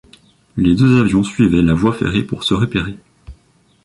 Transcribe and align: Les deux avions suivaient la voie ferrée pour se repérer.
Les 0.57 0.73
deux 0.73 0.99
avions 0.99 1.21
suivaient 1.21 1.61
la 1.61 1.75
voie 1.75 1.93
ferrée 1.93 2.23
pour 2.23 2.43
se 2.43 2.55
repérer. 2.55 2.97